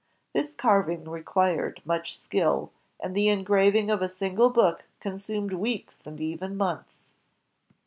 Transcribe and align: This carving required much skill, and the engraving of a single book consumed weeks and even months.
This 0.33 0.51
carving 0.51 1.07
required 1.07 1.79
much 1.85 2.19
skill, 2.23 2.71
and 2.99 3.15
the 3.15 3.27
engraving 3.27 3.91
of 3.91 4.01
a 4.01 4.09
single 4.09 4.49
book 4.49 4.81
consumed 4.99 5.53
weeks 5.53 6.01
and 6.07 6.19
even 6.19 6.57
months. 6.57 7.05